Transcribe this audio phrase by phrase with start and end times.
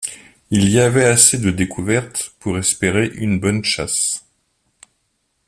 [0.49, 4.25] Il y avait assez de découverte pour espérer une bonne chasse.